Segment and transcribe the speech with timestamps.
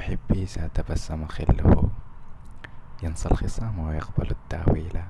[0.00, 1.90] محبي إذا تبسم خله.
[3.02, 5.02] ينسى الخصام ويقبل التأويل.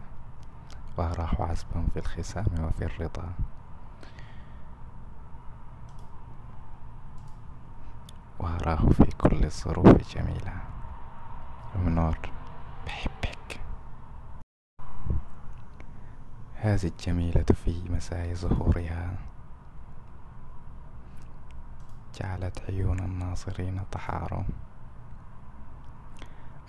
[0.96, 3.32] وأراه عزبا في الخصام وفي الرضا.
[8.38, 10.54] وأراه في كل الظروف جميلة
[11.74, 12.18] ومنور
[12.86, 13.60] بحبك.
[16.54, 19.18] هذه الجميلة في مساء ظهورها.
[22.14, 24.44] جعلت عيون الناظرين تحار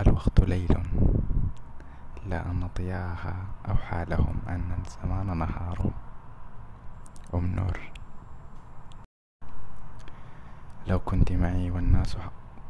[0.02, 0.78] الوقت ليل
[2.26, 3.36] إلا أن ضياءها
[3.70, 5.92] أوحى لهم أن الزمان نهار.
[7.34, 7.80] أم نور.
[10.88, 12.18] لو كنت معي والناس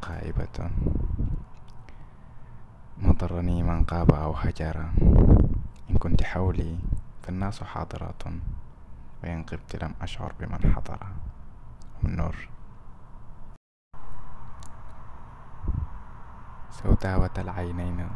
[0.04, 0.70] غائبة
[2.98, 4.90] ما ضرني من غاب أو هجر.
[5.90, 6.78] إن كنت حولي
[7.22, 8.22] فالناس حاضرات
[9.22, 11.06] وإن غبت لم أشعر بمن حضر.
[12.04, 12.51] أم نور.
[16.72, 18.08] سوداوة العينين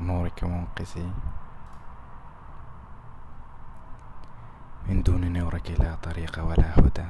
[0.00, 1.12] نورك منقسي.
[4.88, 7.06] من دون نورك لا طريق ولا هدى.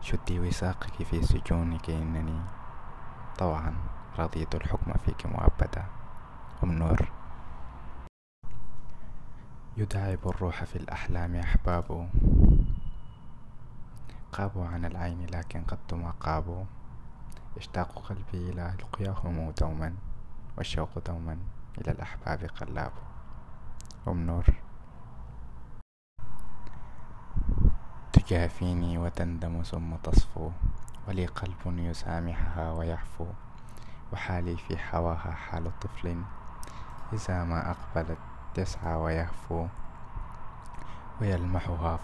[0.00, 2.40] شدي وثاقك في سجونك إنني
[3.38, 3.74] طوعا
[4.18, 5.84] رضيت الحكم فيك مؤبدا
[6.64, 7.08] أم نور.
[9.76, 12.08] يداعب الروح في الأحلام أحباب
[14.32, 16.64] قابوا عن العين لكن قد ما قابوا.
[17.56, 19.94] يشتاق قلبي إلى لقياهم دوما
[20.56, 21.38] والشوق دوما
[21.78, 22.92] إلى الأحباب قلاب.
[24.08, 24.44] أم نور.
[28.12, 30.50] تجافيني وتندم ثم تصفو
[31.08, 33.26] ولي قلب يسامحها ويعفو
[34.12, 36.22] وحالي في حواها حال طفل
[37.12, 38.18] إذا ما أقبلت
[38.58, 39.66] يسعى ويهفو
[41.20, 41.98] ويلمحها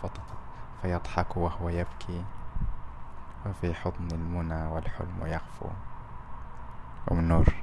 [0.82, 2.24] فيضحك وهو يبكي.
[3.46, 5.68] وفي حضن المنى والحلم يخفو
[7.12, 7.54] أم نور.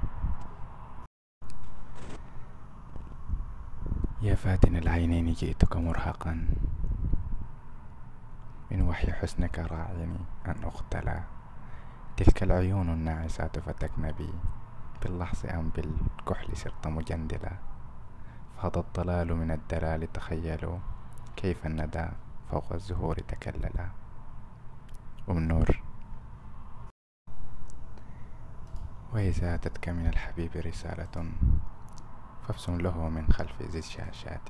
[4.21, 6.47] يا فاتن العينين جئتك مرهقا.
[8.71, 11.23] من وحي حسنك راعني أن أقتلى.
[12.17, 14.33] تلك العيون الناعسات فتكن بي
[15.01, 17.51] باللحظ أم بالكحل صرت مجندلا.
[18.57, 20.79] فهذا الضلال من الدلال تخيلوا.
[21.35, 22.07] كيف الندى
[22.51, 23.89] فوق الزهور تكللا.
[25.27, 25.83] والنور
[29.13, 31.31] وإذا أتتك من الحبيب رسالة
[32.47, 34.49] فابسم له من خلف ذي الشاشات.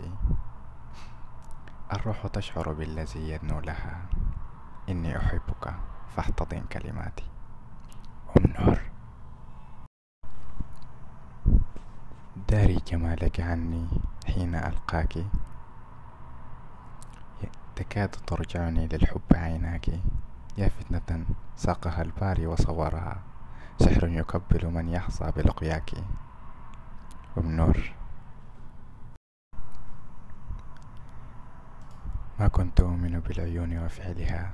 [1.93, 4.09] الروح تشعر بالذي يدنو لها.
[4.89, 5.73] إني أحبك
[6.15, 7.25] فاحتضن كلماتي.
[8.37, 8.79] أم نور.
[12.49, 13.87] داري جمالك عني
[14.27, 15.13] حين ألقاك.
[17.75, 19.89] تكاد ترجعني للحب عيناك.
[20.57, 21.25] يا فتنة
[21.55, 23.21] ساقها الباري وصورها.
[23.79, 25.91] سحر يكبل من يحظى بلقياك.
[27.37, 27.93] وبنور
[32.39, 34.51] ما كنت أؤمن بالعيون وفعلها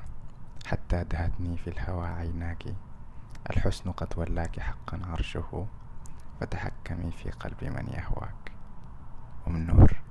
[0.65, 2.63] حتى دهتني في الهوى عيناك.
[3.49, 5.67] الحسن قد ولاك حقا عرشه
[6.39, 8.51] فتحكمي في قلب من يهواك.
[9.47, 10.02] ومن نور.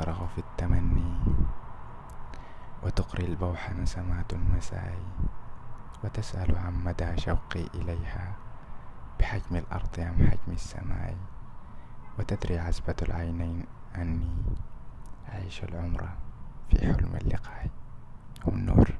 [0.00, 1.18] وتغرق في التمني
[2.82, 4.98] وتقري البوح نسمات المساء
[6.04, 8.32] وتسأل عن مدى شوقي إليها
[9.20, 11.16] بحجم الأرض أم حجم السماء
[12.18, 13.64] وتدري عزبة العينين
[13.96, 14.36] أني
[15.28, 16.08] أعيش العمر
[16.70, 17.70] في حلم اللقاء
[18.44, 18.95] والنور